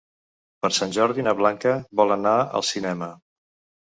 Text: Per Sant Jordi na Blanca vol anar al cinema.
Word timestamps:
Per 0.65 0.69
Sant 0.77 0.95
Jordi 0.95 1.25
na 1.27 1.35
Blanca 1.41 1.75
vol 2.01 2.17
anar 2.17 2.35
al 2.61 2.67
cinema. 2.71 3.11